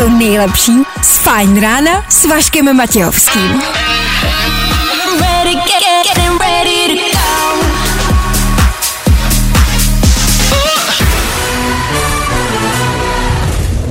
[0.00, 3.62] to nejlepší z Fajn rána s Vaškem Matějovským.
[5.20, 7.20] Ready, get, get, getting ready to go.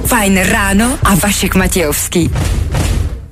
[0.07, 2.31] Fajn ráno a Vašek Matějovský.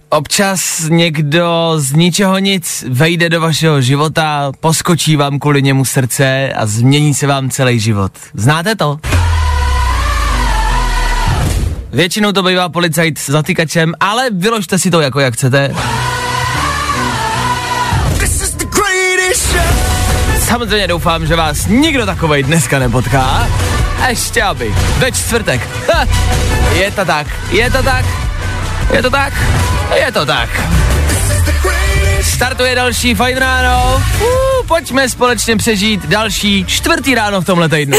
[0.09, 6.65] Občas někdo z ničeho nic vejde do vašeho života, poskočí vám kvůli němu srdce a
[6.65, 8.11] změní se vám celý život.
[8.33, 8.99] Znáte to?
[11.91, 15.75] Většinou to bývá policajt s zatýkačem, ale vyložte si to jako jak chcete.
[20.39, 23.47] Samozřejmě doufám, že vás nikdo takovej dneska nepotká.
[24.09, 24.75] Ještě aby.
[24.97, 25.69] Ve čtvrtek.
[25.93, 26.05] Ha,
[26.73, 28.05] je to tak, je to tak,
[28.93, 29.33] je to tak,
[29.95, 30.49] je to tak.
[32.21, 34.03] Startuje další fajn ráno.
[34.21, 37.97] Uh, pojďme společně přežít další čtvrtý ráno v tomhle týdnu.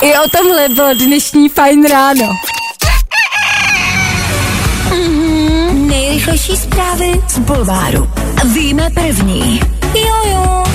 [0.00, 2.32] I o tomhle bylo dnešní Fajn ráno.
[5.72, 8.10] Nejrychlejší zprávy z Bulváru.
[8.54, 9.60] Víme první.
[9.94, 10.65] Jojo.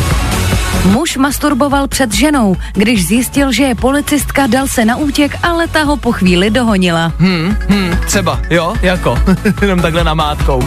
[0.86, 2.56] Muž masturboval před ženou.
[2.74, 7.14] Když zjistil, že je policistka, dal se na útěk, ale ta ho po chvíli dohonila.
[7.20, 9.18] Hmm, hmm, třeba, jo, jako,
[9.62, 10.64] jenom takhle namátkou.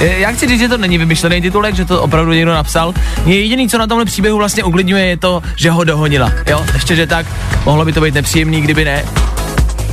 [0.00, 2.94] Já chci říct, že to není vymyšlený titulek, že to opravdu někdo napsal.
[3.24, 6.32] Mě jediný, co na tomhle příběhu vlastně uklidňuje, je to, že ho dohonila.
[6.46, 7.26] Jo, ještě, že tak,
[7.64, 9.04] mohlo by to být nepříjemný, kdyby ne.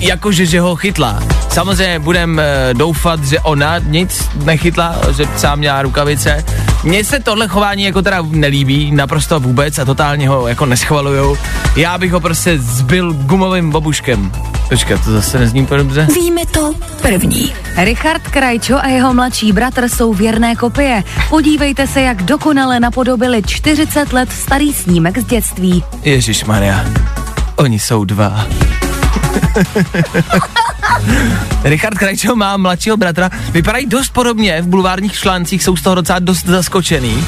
[0.02, 1.24] Jakože, že ho chytla.
[1.50, 6.46] Samozřejmě budem e, doufat, že ona nic nechytla, že sám měla rukavice.
[6.84, 11.38] Mně se tohle chování jako teda nelíbí, naprosto vůbec a totálně ho jako neschvaluju.
[11.76, 14.32] Já bych ho prostě zbyl gumovým babuškem.
[14.70, 16.08] Počkat, to zase nezní úplně dobře.
[16.16, 17.54] Víme to první.
[17.78, 21.04] Richard Krajčo a jeho mladší bratr jsou věrné kopie.
[21.30, 25.84] Podívejte se, jak dokonale napodobili 40 let starý snímek z dětství.
[26.04, 26.86] Ježíš Maria,
[27.56, 28.48] oni jsou dva.
[31.64, 36.20] Richard Krajčo má mladšího bratra, vypadají dost podobně, v bulvárních článcích jsou z toho docela
[36.20, 37.26] dost zaskočený.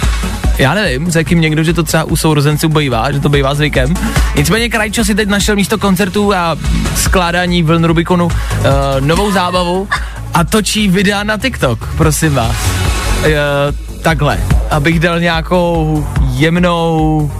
[0.57, 3.93] Já nevím, řekl jim někdo, že to třeba u sourozenců bývá, že to bývá zvykem.
[4.35, 6.57] Nicméně Krajčo si teď našel místo koncertů a
[6.95, 8.33] skládání vln Rubikonu uh,
[8.99, 9.87] novou zábavu
[10.33, 12.55] a točí videa na TikTok, prosím vás.
[13.17, 13.25] Uh,
[14.01, 17.31] takhle, abych dal nějakou jemnou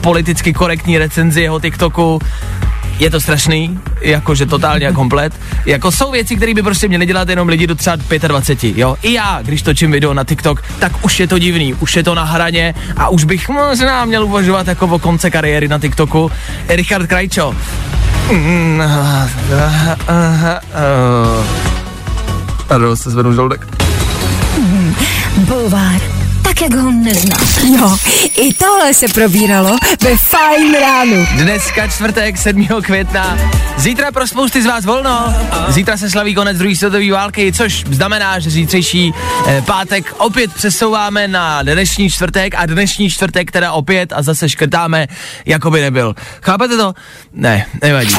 [0.00, 2.20] politicky korektní recenzi jeho TikToku.
[2.98, 5.32] Je to strašný, jakože totálně a komplet.
[5.66, 7.96] Jako jsou věci, které by prostě měli dělat jenom lidi do třeba
[8.28, 8.96] 25, jo.
[9.02, 12.14] I já, když točím video na TikTok, tak už je to divný, už je to
[12.14, 16.30] na hraně a už bych možná měl uvažovat jako o konce kariéry na TikToku.
[16.68, 17.56] Richard Krajčo.
[18.32, 18.82] Mm.
[22.66, 23.66] Pardon, se zvednu žaludek.
[25.36, 26.13] Bulvár.
[26.54, 27.56] Tak, jak ho neznáš.
[27.78, 27.96] Jo,
[28.36, 31.26] i tohle se probíralo ve Fajn ránu.
[31.36, 32.66] Dneska čtvrtek 7.
[32.82, 33.38] května.
[33.76, 35.34] Zítra pro spousty z vás volno.
[35.68, 39.12] Zítra se slaví konec druhé světové války, což znamená, že zítřejší
[39.46, 45.06] eh, pátek opět přesouváme na dnešní čtvrtek a dnešní čtvrtek teda opět a zase škrtáme,
[45.46, 46.14] jako by nebyl.
[46.42, 46.94] Chápete to?
[47.32, 48.14] Ne, nevadí.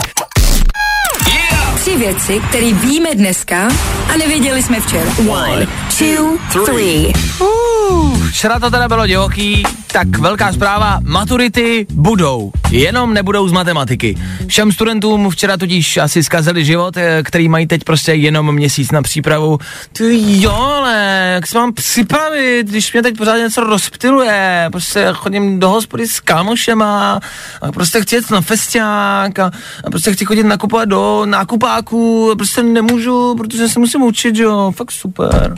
[1.85, 3.67] Tři věci, které víme dneska
[4.13, 5.11] a nevěděli jsme včera.
[5.29, 7.13] One, two, three.
[7.39, 14.17] Uh, včera to teda bylo divoký, tak velká zpráva, maturity budou, jenom nebudou z matematiky.
[14.47, 19.01] Všem studentům včera totiž asi zkazili život, eh, který mají teď prostě jenom měsíc na
[19.01, 19.57] přípravu.
[19.93, 25.59] Ty jo, ale jak se mám připravit, když mě teď pořád něco rozptiluje, prostě chodím
[25.59, 27.19] do hospody s kámošema
[27.61, 29.51] a prostě chci jet na festiák a,
[29.83, 34.71] a prostě chci chodit nakupovat do nákupáků, a prostě nemůžu, protože se musím učit, jo,
[34.75, 35.55] fakt super.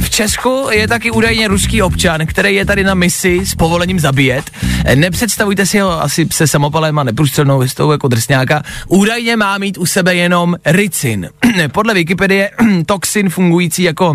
[0.00, 4.50] V Česku je taky údajně ruský občan, který je tady na misi s povolením zabíjet.
[4.94, 8.62] Nepředstavujte si ho asi se samopalem a neprůstřelnou histou jako drsňáka.
[8.88, 11.28] Údajně má mít u sebe jenom ricin.
[11.72, 12.50] Podle Wikipedie
[12.86, 14.14] toxin fungující jako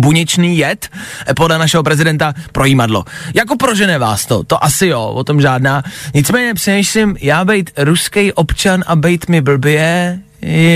[0.00, 0.88] buněčný jed
[1.36, 3.04] podle našeho prezidenta pro jímadlo.
[3.34, 5.82] Jako prožene vás to, to asi jo, o tom žádná.
[6.14, 10.18] Nicméně přemýšlím, já být ruský občan a být mi blbě,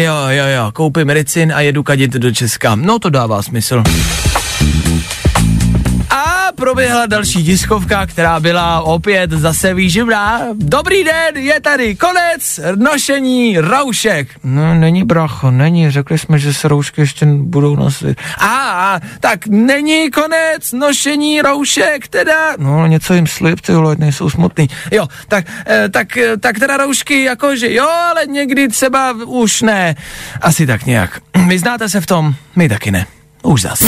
[0.04, 2.74] jo, jo, jo, koupím ricin a jedu kadit do Česka.
[2.74, 3.82] No to dává smysl.
[6.50, 10.42] A proběhla další tiskovka, která byla opět zase výživná.
[10.54, 14.28] Dobrý den, je tady konec nošení roušek.
[14.44, 18.18] No, není bracho, není, řekli jsme, že se roušky ještě budou nosit.
[18.38, 24.30] A, a tak není konec nošení roušek, teda, no něco jim slib, ty vole, nejsou
[24.30, 24.68] smutný.
[24.90, 29.96] Jo, tak, eh, tak, eh, tak teda roušky, jakože jo, ale někdy třeba už ne.
[30.40, 31.20] Asi tak nějak.
[31.48, 32.34] Vy znáte se v tom?
[32.56, 33.06] My taky ne.
[33.42, 33.82] Už zas.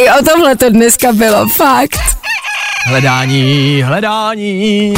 [0.00, 2.00] I o tomhle to dneska bylo, fakt.
[2.86, 4.94] Hledání, hledání.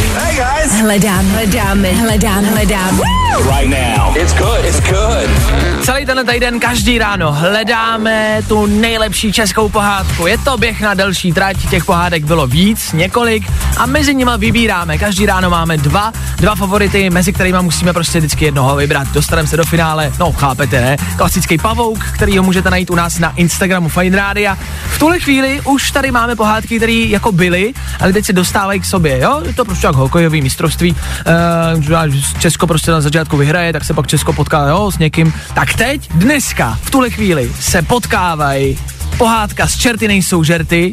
[0.81, 3.01] Hledám, hledáme, hledám, hledám.
[5.83, 10.27] Celý tenhle týden každý ráno hledáme tu nejlepší českou pohádku.
[10.27, 14.99] Je to běh na delší trať, těch pohádek bylo víc, několik a mezi nimi vybíráme.
[14.99, 19.09] Každý ráno máme dva, dva favority, mezi kterými musíme prostě vždycky jednoho vybrat.
[19.09, 20.97] Dostaneme se do finále, no chápete, ne?
[21.17, 24.55] Klasický pavouk, který ho můžete najít u nás na Instagramu Fine Radio.
[24.87, 28.85] V tuhle chvíli už tady máme pohádky, které jako byly, ale teď se dostávají k
[28.85, 29.43] sobě, jo?
[29.47, 30.97] Je to prostě jak hokejový mistrovství.
[32.07, 35.33] Uh, Česko prostě na začátku vyhraje, tak se pak Česko potká, jo, s někým.
[35.55, 38.79] Tak teď, dneska, v tuhle chvíli se potkávají
[39.19, 40.93] pohádka s čerty nejsou žerty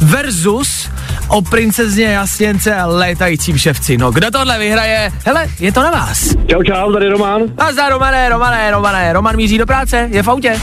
[0.00, 0.90] versus
[1.28, 3.96] o princezně Jasněnce a létajícím ševci.
[3.98, 5.10] No, kdo tohle vyhraje?
[5.24, 6.36] Hele, je to na vás.
[6.46, 7.42] Čau, čau, tady Roman.
[7.58, 9.12] A za Romané, Romané, Romané.
[9.12, 10.60] Roman míří do práce, je v autě.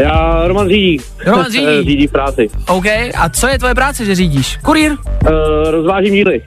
[0.00, 1.00] Já Roman řídí.
[1.26, 1.82] Roman řídí.
[1.84, 2.48] Řídí práci.
[2.68, 2.86] OK,
[3.16, 4.56] a co je tvoje práce, že řídíš?
[4.62, 4.92] Kurýr?
[4.92, 4.98] Uh,
[5.70, 6.42] rozvážím díly.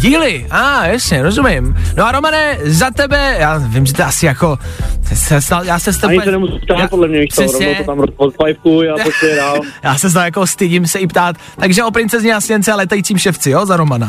[0.00, 1.76] Díly, a ah, jasně, rozumím.
[1.96, 4.58] No a Romane, za tebe, já vím, že to asi jako,
[5.14, 7.74] se, se, já se s Ani tebe, se nemusíš ptát, podle mě, víš to, rovnou
[7.74, 9.60] to tam odpajpkuj a pojďte dál.
[9.82, 13.18] já se z toho jako stydím se i ptát, takže o princezně Jasněnce a letajícím
[13.18, 14.08] ševci, jo, za Romana.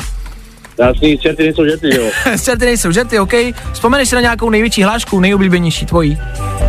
[0.80, 2.04] Jasný, čerty nejsou žerty, jo.
[2.44, 3.34] Čerty nejsou žerty, OK.
[3.74, 6.18] Vzpomeneš si na nějakou největší hlášku, nejoblíbenější tvojí?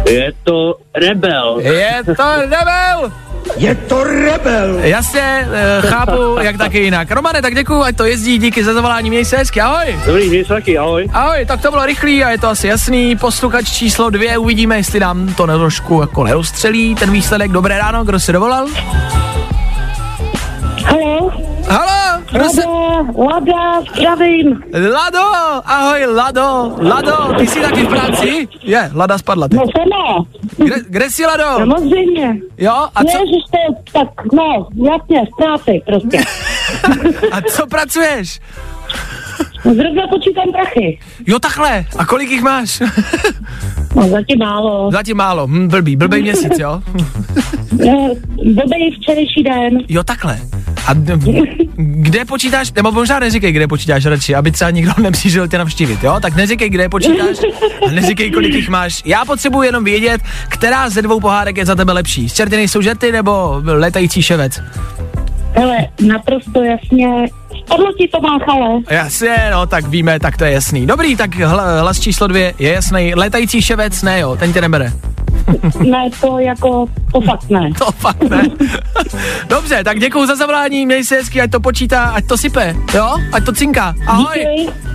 [0.08, 1.60] Je to rebel.
[1.60, 3.12] Je to rebel!
[3.56, 4.78] Je to rebel.
[4.78, 7.10] Jasně, e, chápu, jak taky jinak.
[7.10, 9.98] Romane, tak děkuju, ať to jezdí, díky za zavolání, měj se hezky, ahoj.
[10.06, 11.08] Dobrý, měj se taky, ahoj.
[11.12, 13.16] Ahoj, tak to bylo rychlý a je to asi jasný.
[13.16, 17.52] Posluchač číslo dvě, uvidíme, jestli nám to na trošku jako nerozstřelí, ten výsledek.
[17.52, 18.66] Dobré ráno, kdo se dovolal?
[20.84, 21.30] Halo,
[21.68, 22.62] Halo, kdo se...
[22.66, 24.62] Lada, Lada, zdravím.
[24.92, 25.22] Lado,
[25.64, 28.48] ahoj, Lado, Lado, ty jsi taky v práci?
[28.62, 29.58] Je, Lada spadla teď.
[29.58, 30.26] No
[30.64, 31.44] Kde, kde jsi, Lado?
[31.56, 32.36] samozřejmě.
[32.58, 36.18] Jo, a co, Ježiš, to je tak, no, jasně, v práci prostě.
[37.32, 38.40] a co pracuješ?
[39.62, 40.98] Zrovna počítám prachy.
[41.26, 42.82] Jo, takhle, a kolik jich máš?
[43.96, 44.90] No, zatím málo.
[44.92, 46.82] Zatím málo, hm, blbý, blbý měsíc, jo?
[47.88, 48.08] Eh,
[48.54, 49.78] Blbej včerejší den.
[49.88, 50.38] Jo, takhle.
[50.86, 50.94] A
[51.76, 56.16] kde počítáš, nebo možná neříkej, kde počítáš radši, aby třeba nikdo nepřišel tě navštívit, jo?
[56.22, 57.36] Tak neříkej, kde počítáš
[57.88, 59.02] a neříkej, kolik jich máš.
[59.04, 62.28] Já potřebuji jenom vědět, která ze dvou pohádek je za tebe lepší.
[62.28, 64.60] Z čerty nejsou žerty nebo letající ševec?
[65.54, 67.26] Hele, naprosto jasně,
[67.64, 68.80] spadlo ti to máchale.
[68.90, 70.86] Jasně, no, tak víme, tak to je jasný.
[70.86, 73.14] Dobrý, tak hla, hlas číslo dvě je jasný.
[73.14, 74.92] Letající ševec, ne jo, ten tě nebere.
[75.90, 77.70] Ne, to jako, to fakt ne.
[77.78, 78.42] To fakt ne.
[79.48, 83.16] Dobře, tak děkuji za zavolání, měj se hezky, ať to počítá, ať to sype, jo?
[83.32, 83.94] Ať to cinká.
[84.06, 84.46] Ahoj.
[84.56, 84.89] Díky.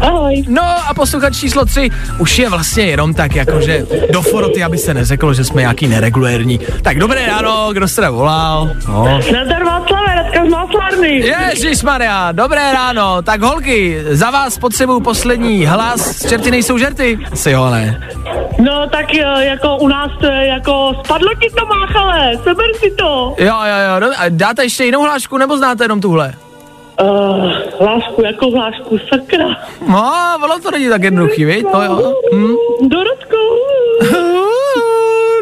[0.00, 0.44] Ahoj.
[0.48, 4.94] No a posluchač číslo 3 už je vlastně jenom tak jakože do foroty, aby se
[4.94, 6.60] neřeklo, že jsme nějaký neregulérní.
[6.82, 8.70] Tak dobré ráno, kdo se volal?
[8.88, 9.04] No.
[9.32, 11.08] Nazdar Václave, Radka z Máslárny.
[11.50, 13.22] Ježíš Maria, dobré ráno.
[13.22, 16.26] Tak holky, za vás potřebuju poslední hlas.
[16.28, 17.18] Čerty nejsou žerty?
[17.32, 18.08] Asi jo, ne.
[18.58, 22.90] No tak eh, jako u nás to je jako, spadlo ti to máchale, seber si
[22.90, 23.34] to.
[23.38, 24.10] Jo, jo, jo.
[24.28, 26.34] Dáte ještě jinou hlášku, nebo znáte jenom tuhle?
[27.02, 29.46] Uh, hlášku, jako hlášku, sakra.
[29.88, 31.66] No, bylo to není tak jednoduchý, viď?
[31.72, 32.14] To jo.
[32.34, 32.54] Hm.
[32.88, 33.36] Dorotko.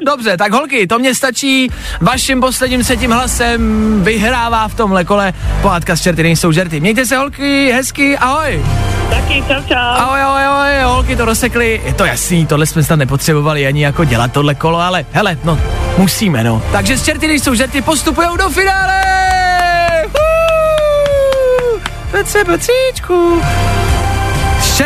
[0.06, 1.70] Dobře, tak holky, to mě stačí.
[2.00, 3.60] Vaším posledním setím hlasem
[4.05, 5.32] vyhrává v tomhle kole
[5.62, 6.81] pohádka s čerty nejsou žerty.
[6.81, 8.64] Mějte se holky, hezky, ahoj.
[9.11, 9.75] Taky, čau, čau.
[9.75, 11.80] Ahoj, ahoj, ahoj, holky to rozsekly.
[11.85, 15.59] Je to jasný, tohle jsme snad nepotřebovali ani jako dělat tohle kolo, ale hele, no,
[15.97, 16.62] musíme, no.
[16.73, 19.02] Takže s čerty nejsou žerty, postupujou do finále.
[20.02, 20.38] Huu!
[22.10, 23.40] Petře, Petříčku.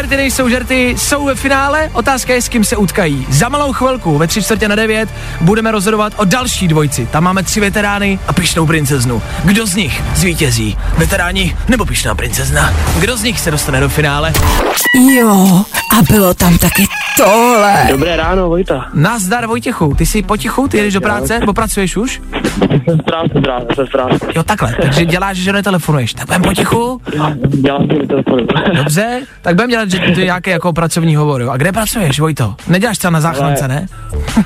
[0.03, 3.27] Čerty nejsou žerty, jsou ve finále, otázka je, s kým se utkají.
[3.31, 5.09] Za malou chvilku, ve tři čtvrtě na devět,
[5.41, 7.07] budeme rozhodovat o další dvojci.
[7.07, 9.23] Tam máme tři veterány a pišnou princeznu.
[9.45, 10.77] Kdo z nich zvítězí?
[10.99, 12.75] Veteráni nebo pišná princezna?
[12.99, 14.33] Kdo z nich se dostane do finále?
[15.15, 15.65] Jo,
[15.99, 17.87] a bylo tam taky tohle.
[17.91, 18.85] Dobré ráno, Vojta.
[18.95, 22.23] Nazdar Vojtěchu, ty jsi potichu, ty jedeš do práce, nebo pracuješ už?
[22.85, 24.19] Jsem v práci, právě, jsem v práci.
[24.37, 26.15] Jo, takhle, takže děláš, že netelefonuješ.
[26.15, 27.01] Tak budem potichu,
[27.49, 28.47] Dělám si telefonu.
[28.75, 31.41] dobře, tak budem dělat, že ty nějaký jako pracovní hovor.
[31.43, 31.51] jo.
[31.51, 32.55] A kde pracuješ, Vojto?
[32.69, 33.87] Neděláš třeba na záchrance, ne?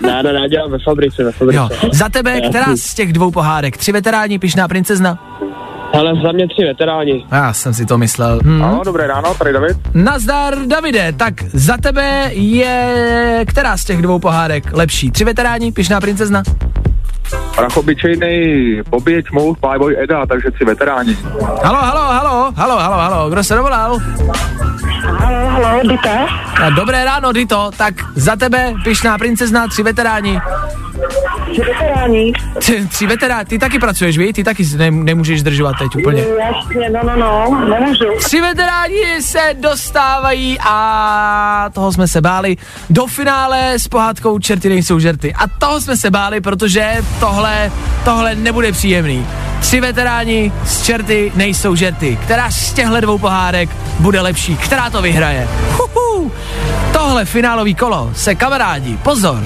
[0.03, 1.57] Ne, ne, ne, dělám ve fabrice, ve fabrice.
[1.57, 3.77] Jo, za tebe, která z těch dvou pohádek?
[3.77, 5.19] Tři veteráni, pišná princezna?
[5.93, 7.25] Ale za mě tři veteráni.
[7.33, 8.41] Já jsem si to myslel.
[8.45, 8.59] Hm.
[8.59, 9.77] No, dobré ráno, tady David.
[9.95, 15.11] Nazdar, Davide, tak za tebe je která z těch dvou pohádek lepší?
[15.11, 16.43] Tři veteráni, pišná princezna?
[17.57, 18.37] Prach obyčejný
[18.91, 21.17] Bobby, Čmout, Playboy, Eda, takže tři veteráni.
[21.63, 23.99] Halo, halo, halo, halo, halo, halo, kdo se dovolal?
[25.03, 26.27] Halo, halo, Dita.
[26.63, 30.41] A dobré ráno, Dito, tak za tebe, pišná princezna, tři veteráni.
[31.53, 32.33] tři veteráni.
[32.59, 34.33] Tři, tři veterá, ty taky pracuješ, vy?
[34.33, 36.25] Ty taky ne, nemůžeš zdržovat teď úplně.
[36.39, 38.05] Jasně, no, no, no, nemůžu.
[38.19, 42.57] Tři veteráni se dostávají a toho jsme se báli
[42.91, 45.35] do finále s pohádkou Čerty nejsou žerty.
[45.35, 47.73] A toho jsme se báli, protože tohle,
[48.05, 49.27] tohle nebude příjemný.
[49.61, 52.19] Tři veteráni z Čerty nejsou žerty.
[52.23, 54.57] Která z těchto dvou pohádek bude lepší?
[54.57, 55.49] Která to vyhraje?
[55.71, 56.33] Huhu.
[56.93, 59.45] Tohle finálový kolo se kamarádi, pozor,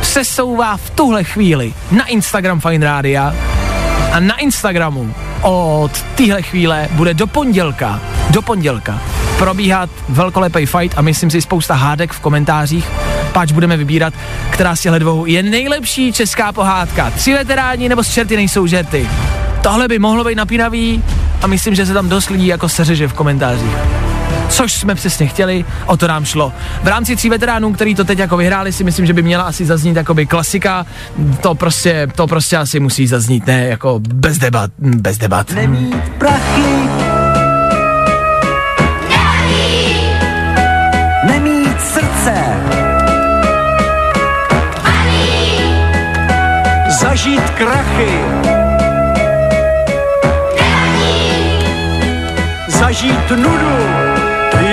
[0.00, 3.34] přesouvá v tuhle chvíli na Instagram Fine Rádia
[4.12, 9.00] a na Instagramu od téhle chvíle bude do pondělka, do pondělka
[9.38, 12.88] probíhat velkolepý fight a myslím si spousta hádek v komentářích,
[13.32, 14.14] páč budeme vybírat,
[14.50, 17.10] která z těchto dvou je nejlepší česká pohádka.
[17.10, 19.08] Tři veteráni nebo z čerty nejsou žerty.
[19.64, 21.04] Tohle by mohlo být napínavý
[21.42, 23.76] a myslím, že se tam dost lidí jako seřeže v komentářích
[24.48, 26.52] což jsme přesně chtěli, o to nám šlo.
[26.82, 29.64] V rámci tří veteránů, který to teď jako vyhráli, si myslím, že by měla asi
[29.64, 30.86] zaznít jakoby klasika.
[31.40, 35.50] To prostě, to prostě asi musí zaznít, ne jako bez debat, bez debat.
[35.50, 36.62] Nemít prachy.
[41.26, 42.34] Nemít srdce.
[47.00, 48.53] Zažít krachy.
[52.84, 53.76] Zažít nudu.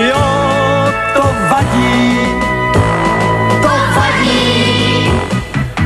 [0.10, 0.26] Jo,
[1.14, 2.18] to vadí.
[3.62, 5.12] To vadí.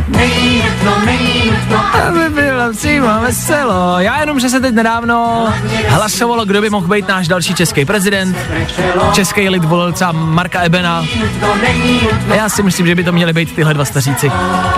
[0.08, 1.86] Není nutno, není nutno.
[2.08, 4.00] Aby bylo přímo veselo.
[4.00, 5.48] Já jenom, že se teď nedávno
[5.88, 8.38] hlasovalo, kdo by mohl být náš další český prezident.
[9.14, 11.06] Český lid volil třeba Marka Ebena.
[12.36, 14.32] Já si myslím, že by to měli být tyhle dva staříci.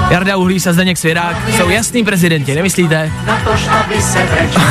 [0.09, 3.11] Jarda Uhlíš a Zdeněk Svěrák jsou jasný prezidenti, nemyslíte?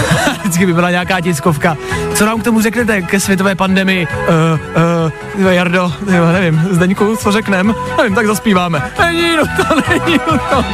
[0.40, 1.76] Vždycky by byla nějaká tiskovka.
[2.14, 4.06] Co nám k tomu řeknete ke světové pandemii?
[4.06, 7.74] Uh, uh, Jardo, jo, nevím, Zdeňku, co řeknem?
[7.98, 8.82] Nevím, tak zaspíváme.
[8.98, 10.64] Není nutno, není nutno.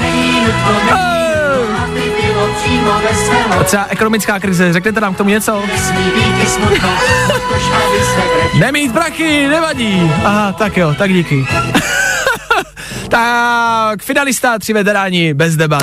[3.61, 5.63] A třeba ekonomická krize, řeknete nám k tomu něco?
[8.59, 10.13] Nemít prachy, nevadí.
[10.25, 11.47] Aha, tak jo, tak díky.
[13.13, 15.83] Tak, finalista, tři veteráni, bez debat.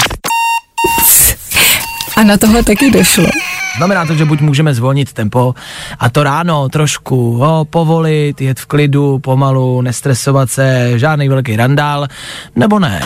[2.17, 3.25] A na tohle taky došlo.
[3.77, 5.55] Znamená to, že buď můžeme zvolnit tempo
[5.99, 12.07] a to ráno trošku ho, povolit, jet v klidu, pomalu, nestresovat se, žádný velký randál,
[12.55, 13.01] nebo ne.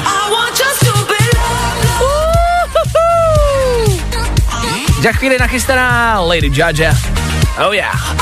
[5.02, 6.94] Za chvíli nachystaná Lady Jaja.
[7.68, 8.16] Oh yeah.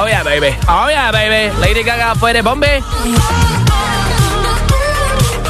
[0.00, 0.56] Oh yeah, baby.
[0.68, 1.52] Oh yeah, baby.
[1.60, 2.82] Lady Gaga pojede bomby.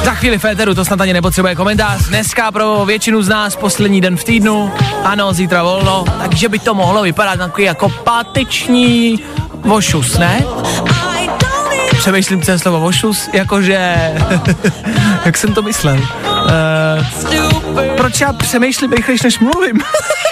[0.09, 2.07] Za chvíli Féteru, to snad ani nepotřebuje komentář.
[2.07, 4.71] Dneska pro většinu z nás poslední den v týdnu.
[5.03, 9.19] Ano, zítra volno, takže by to mohlo vypadat jako páteční
[9.53, 10.43] vošus, ne?
[11.97, 13.95] Přemýšlím přes slovo vošus, jakože...
[15.25, 15.97] jak jsem to myslel?
[15.97, 19.81] Uh, proč já přemýšlím rychlejš, než mluvím?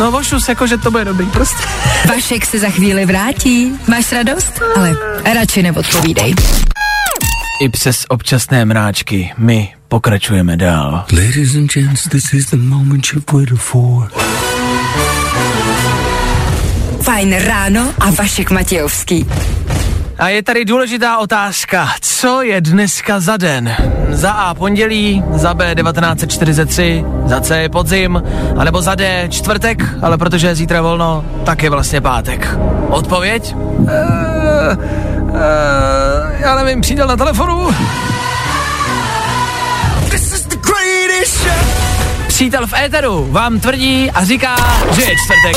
[0.00, 1.62] no vošus, jakože to bude dobrý, prostě.
[2.08, 3.72] Vašek se za chvíli vrátí.
[3.88, 4.60] Máš radost?
[4.76, 4.96] Ale
[5.34, 6.34] radši neodpovídej.
[7.60, 11.04] I přes občasné mráčky my pokračujeme dál.
[11.12, 14.10] Ladies and gents, this is the moment you've waited for.
[17.02, 19.26] Fajn ráno a Vašek Matějovský.
[20.18, 21.88] A je tady důležitá otázka.
[22.00, 23.76] Co je dneska za den?
[24.10, 28.22] Za A pondělí, za B 1943, za C je podzim,
[28.56, 32.58] anebo za D čtvrtek, ale protože je zítra volno, tak je vlastně pátek.
[32.88, 33.54] Odpověď?
[33.54, 35.36] Uh, uh,
[36.40, 37.70] já nevím, příděl na telefonu.
[42.28, 44.56] Přítel v éteru vám tvrdí a říká,
[44.92, 45.56] že je čtvrtek.